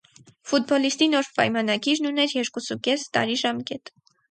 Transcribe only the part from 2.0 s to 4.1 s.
ուներ երկուս ու կես տարի ժամկետ։